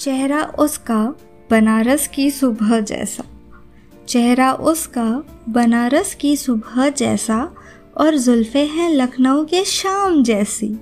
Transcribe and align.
चेहरा 0.00 0.42
उसका 0.58 0.98
बनारस 1.50 2.06
की 2.08 2.30
सुबह 2.30 2.80
जैसा। 2.80 3.24
चेहरा 4.08 4.52
उसका 4.52 5.04
बनारस 5.48 6.14
की 6.14 6.36
सुबह 6.36 6.88
जैसा 6.90 7.36
और 7.96 8.16
जुल्फ़े 8.16 8.64
हैं 8.66 8.88
लखनऊ 8.90 9.44
के 9.44 9.64
शाम 9.64 10.22
जैसी। 10.22 10.74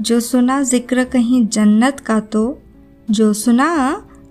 जो 0.00 0.20
सुना 0.20 0.62
ज़िक्र 0.62 1.04
कहीं 1.04 1.46
जन्नत 1.48 2.00
का 2.00 2.18
तो 2.20 2.58
जो 3.10 3.32
सुना 3.32 3.70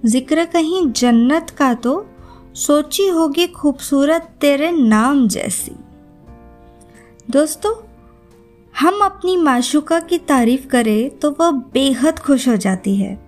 ज़िक्र 0.05 0.46
कहीं 0.46 0.86
जन्नत 0.91 1.50
का 1.50 1.73
तो 1.73 2.05
सोची 2.55 3.07
होगी 3.07 3.48
खूबसूरत 3.48 4.30
तेरे 4.41 4.71
नाम 4.71 5.27
जैसी। 5.27 5.75
दोस्तों, 7.30 7.75
हम 8.75 9.00
अपनी 9.02 9.38
माशुका 9.38 10.00
की 10.00 10.18
तारीफ़ 10.18 10.68
करें 10.68 11.09
तो 11.20 11.36
वह 11.39 11.52
बेहद 11.73 12.20
खुश 12.20 12.48
हो 12.48 12.55
जाती 12.57 12.96
है। 12.96 13.25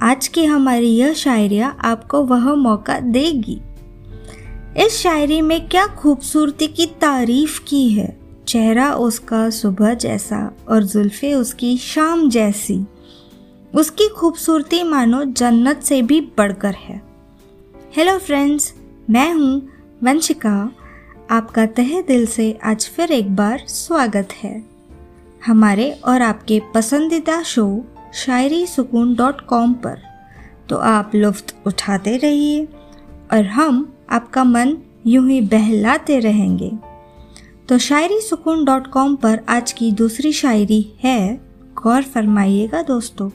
आज 0.00 0.28
की 0.28 0.44
हमारी 0.44 0.88
यह 0.88 1.12
शायरिया 1.12 1.68
आपको 1.68 2.22
वह 2.22 2.54
मौका 2.54 3.00
देगी। 3.00 3.60
इस 4.76 4.96
शायरी 4.96 5.40
में 5.40 5.68
क्या 5.68 5.86
खूबसूरती 5.86 6.66
की 6.66 6.86
तारीफ़ 6.86 7.60
की 7.64 7.88
है? 7.88 8.18
चेहरा 8.48 8.94
उसका 8.94 9.50
सुबह 9.50 9.94
जैसा 9.94 10.56
और 10.68 10.82
जुल्फे 10.82 11.34
उसकी 11.34 11.76
शाम 11.76 12.28
जैसी। 12.30 12.86
उसकी 13.74 14.08
खूबसूरती 14.08 14.82
मानो 14.82 15.24
जन्नत 15.24 15.80
से 15.82 16.02
भी 16.02 16.20
बढ़कर 16.20 16.74
है। 16.74 17.02
हेलो 17.96 18.18
फ्रेंड्स 18.18 18.74
मैं 19.10 19.32
हूँ 19.34 19.68
वंशिका। 20.04 20.72
आपका 21.30 21.66
तहे 21.66 22.02
दिल 22.02 22.26
से 22.26 22.58
आज 22.64 22.90
फिर 22.96 23.12
एक 23.12 23.36
बार 23.36 23.62
स्वागत 23.66 24.28
है। 24.32 24.64
हमारे 25.46 25.90
और 25.90 26.22
आपके 26.22 26.62
पसंदीदा 26.74 27.42
शो 27.42 27.84
शायरी 28.16 28.66
सुकून 28.66 29.14
डॉट 29.14 29.40
कॉम 29.40 29.72
पर। 29.72 29.98
तो 30.68 30.76
आप 30.76 31.10
लुफ्त 31.14 31.54
उठाते 31.66 32.16
रहिए 32.16 32.64
और 33.32 33.44
हम 33.44 33.96
आपका 34.10 34.44
मन 34.44 34.76
यूँ 35.06 35.30
ही 35.30 35.40
बहलाते 35.40 36.18
रहेंगे। 36.18 36.72
तो 37.68 37.78
शायरी 37.78 38.20
सुकून 38.20 38.64
डॉट 38.64 38.86
कॉम 38.86 39.16
पर 39.16 39.40
आज 39.48 39.72
की 39.72 39.92
दूसरी 39.92 40.32
शायरी 40.32 40.94
है, 41.02 41.40
गौर 41.82 42.02
फरमाइएगा 42.02 42.82
दोस्तों। 42.82 43.30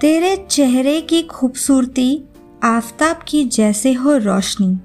तेरे 0.00 0.46
चेहरे 0.50 1.00
की 1.00 1.22
खूबसूरती 1.22 2.24
आफताब 2.62 3.20
की 3.28 3.44
जैसे 3.44 3.92
हो 3.92 4.16
रोशनी। 4.16 4.76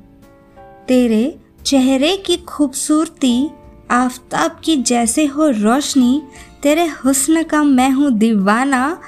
तेरे 0.88 1.40
चेहरे 1.66 2.18
की 2.18 2.38
खूबसूरती 2.38 3.50
आफताब 3.92 4.62
की 4.64 4.76
जैसे 4.76 5.26
हो 5.26 5.50
रोशनी 5.50 6.22
तेरे 6.64 6.86
हुस्न 6.86 7.44
का 7.44 7.64
मैं 7.64 7.92
हूँ 7.92 8.12
दीवाना, 8.12 9.02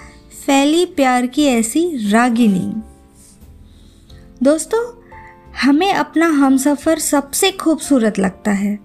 फैली 0.45 0.85
प्यार 0.85 1.27
की 1.27 1.45
ऐसी 1.45 2.11
रागिनी। 2.11 2.73
दोस्तों, 4.43 5.03
हमें 5.61 5.93
अपना 5.93 6.27
हम 6.27 6.57
सफ़र 6.57 6.99
सबसे 6.99 7.51
खूबसूरत 7.51 8.19
लगता 8.19 8.51
है। 8.51 8.79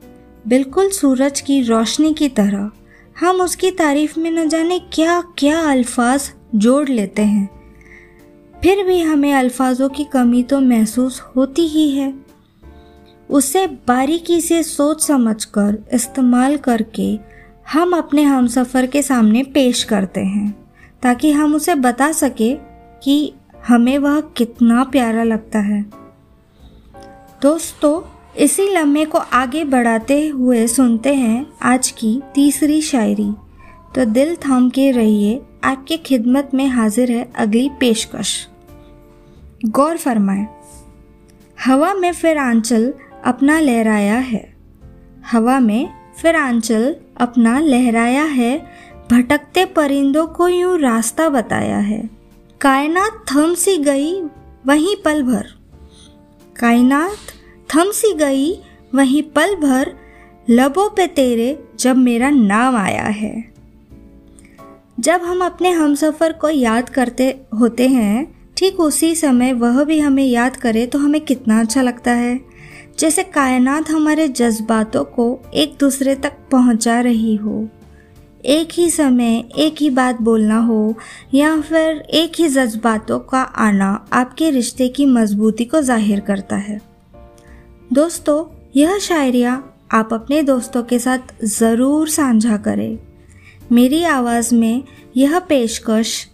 बिल्कुल 0.48 0.90
सूरज 0.90 1.40
की 1.40 1.62
रोशनी 1.62 2.14
की 2.14 2.28
तरह। 2.28 2.70
हम 3.20 3.40
उसकी 3.40 3.70
तारीफ़ 3.70 4.20
में 4.20 4.30
न 4.30 4.48
जाने 4.48 4.78
क्या 4.78 5.20
क्या 5.38 5.60
अल्फाज 5.60 6.32
जोड़ 6.54 6.88
लेते 6.88 7.22
हैं। 7.22 7.48
फिर 8.62 8.84
भी 8.84 9.00
हमें 9.00 9.32
अल्फाजों 9.34 9.88
की 9.88 10.04
कमी 10.04 10.42
तो 10.42 10.60
महसूस 10.60 11.20
होती 11.20 11.66
ही 11.66 11.90
है। 11.90 12.14
उसे 13.30 13.66
बारीकी 13.66 14.40
से 14.40 14.62
सोच 14.62 15.02
समझकर, 15.02 15.84
इस्तेमाल 15.92 16.56
करके 16.56 17.33
हम 17.72 17.96
अपने 17.96 18.22
हम 18.22 18.46
सफ़र 18.46 18.86
के 18.86 19.02
सामने 19.02 19.42
पेश 19.42 19.82
करते 19.84 20.20
हैं, 20.20 20.50
ताकि 21.02 21.32
हम 21.32 21.54
उसे 21.54 21.74
बता 21.74 22.10
सके 22.12 22.54
कि 23.02 23.32
हमें 23.68 23.98
वह 23.98 24.20
कितना 24.36 24.84
प्यारा 24.84 25.22
लगता 25.22 25.58
है। 25.58 25.84
दोस्तों, 27.42 28.00
इसी 28.36 28.68
लम्हे 28.68 29.04
को 29.04 29.18
आगे 29.18 29.64
बढ़ाते 29.64 30.26
हुए 30.28 30.66
सुनते 30.66 31.14
हैं 31.14 31.46
आज 31.62 31.90
की 31.90 32.20
तीसरी 32.34 32.80
शायरी। 32.82 33.30
तो 33.94 34.04
दिल 34.04 34.34
थाम 34.36 34.68
के 34.70 34.90
रहिए, 34.90 35.40
आपके 35.64 35.96
खिदमत 35.96 36.50
में 36.54 36.66
हाजिर 36.66 37.12
है 37.12 37.28
अगली 37.36 37.68
पेशकश। 37.80 38.46
गौर 39.66 39.96
फरमाए, 39.96 40.46
हवा 41.64 41.92
में 41.94 42.12
फिर 42.12 42.38
आंचल 42.38 42.92
अपना 43.24 43.58
लहराया 43.60 44.18
है। 44.18 44.44
हवा 45.32 45.58
में 45.60 45.88
फिर 46.22 46.36
आंचल 46.36 46.96
अपना 47.16 47.60
लहराया 47.60 48.24
है, 48.24 48.66
भटकते 49.10 49.64
परिंदों 49.64 50.26
को 50.26 50.48
यूँ 50.48 50.78
रास्ता 50.78 51.28
बताया 51.28 51.78
है। 51.78 52.10
कायनात 52.60 53.24
थम 53.32 53.54
सी 53.54 53.78
गई, 53.78 54.22
वहीं 54.66 54.96
पल 55.04 55.22
भर। 55.22 55.46
कायनात 56.56 57.16
थम 57.74 57.90
सी 57.90 58.14
गई, 58.14 58.58
वहीं 58.94 59.22
पल 59.22 59.54
भर, 59.54 59.92
लबों 60.50 60.90
पे 60.90 61.06
तेरे 61.06 61.64
जब 61.78 61.96
मेरा 61.96 62.30
नाम 62.30 62.76
आया 62.76 63.02
है। 63.02 63.54
जब 65.00 65.20
हम 65.20 65.44
अपने 65.44 65.70
हम 65.70 65.94
सफ़र 65.94 66.32
को 66.32 66.48
याद 66.48 66.88
करते 66.88 67.40
होते 67.60 67.88
हैं, 67.88 68.34
ठीक 68.56 68.80
उसी 68.80 69.14
समय 69.14 69.52
वह 69.52 69.84
भी 69.84 70.00
हमें 70.00 70.24
याद 70.24 70.56
करे 70.56 70.86
तो 70.86 70.98
हमें 70.98 71.20
कितना 71.20 71.60
अच्छा 71.60 71.82
लगता 71.82 72.10
है। 72.10 72.53
जैसे 72.98 73.22
कायनात 73.22 73.90
हमारे 73.90 74.28
जज्बातों 74.28 75.04
को 75.04 75.26
एक 75.54 75.76
दूसरे 75.80 76.14
तक 76.14 76.32
पहुँचा 76.50 77.00
रही 77.00 77.34
हो। 77.36 77.68
एक 78.44 78.68
ही 78.72 78.88
समय, 78.90 79.44
एक 79.56 79.74
ही 79.80 79.88
बात 79.90 80.20
बोलना 80.22 80.58
हो 80.58 80.94
या 81.34 81.60
फिर 81.60 81.96
एक 81.96 82.32
ही 82.38 82.48
जज्बातों 82.48 83.18
का 83.20 83.40
आना 83.40 83.88
आपके 84.12 84.50
रिश्ते 84.50 84.88
की 84.88 85.06
मजबूती 85.06 85.64
को 85.64 85.80
ज़ाहिर 85.80 86.20
करता 86.20 86.56
है। 86.56 86.80
दोस्तों, 87.92 88.44
यह 88.76 88.98
शायरिया 88.98 89.62
आप 89.92 90.12
अपने 90.12 90.42
दोस्तों 90.42 90.82
के 90.82 90.98
साथ 90.98 91.44
ज़रूर 91.44 92.08
साझा 92.08 92.56
करें। 92.56 92.98
मेरी 93.72 94.02
आवाज़ 94.04 94.54
में 94.54 94.82
यह 95.16 95.38
पेशकश 95.38 96.26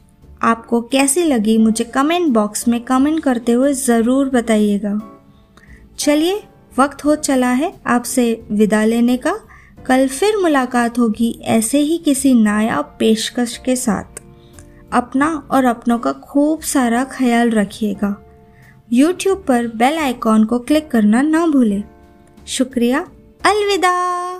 आपको 0.42 0.80
कैसी 0.82 1.24
लगी 1.24 1.56
मुझे 1.58 1.84
कमेंट 1.84 2.32
बॉक्स 2.32 2.68
में 2.68 2.80
कमेंट 2.80 3.22
करते 3.22 3.52
हुए 3.52 3.72
ज़रूर 3.74 4.28
बताइएगा। 4.30 4.98
चलिए 5.98 6.42
वक्त 6.78 7.04
हो 7.04 7.16
चला 7.16 7.50
है 7.50 7.80
आपसे 7.86 8.42
विदा 8.50 8.84
लेने 8.84 9.16
का। 9.16 9.38
कल 9.86 10.08
फिर 10.08 10.36
मुलाकात 10.36 10.98
होगी 10.98 11.40
ऐसे 11.42 11.78
ही 11.78 11.98
किसी 11.98 12.34
नायाब 12.34 12.96
पेशकश 12.98 13.56
के 13.56 13.76
साथ। 13.76 14.22
अपना 14.92 15.48
और 15.50 15.64
अपनों 15.64 15.98
का 15.98 16.12
खूब 16.12 16.60
सारा 16.60 17.04
ख्याल 17.04 17.50
रखिएगा। 17.50 18.26
YouTube 18.92 19.46
पर 19.46 19.66
बेल 19.66 19.98
आइकॉन 19.98 20.44
को 20.44 20.58
क्लिक 20.58 20.90
करना 20.90 21.22
ना 21.22 21.46
भूलें। 21.46 21.84
शुक्रिया। 22.46 23.00
अलविदा। 23.44 24.39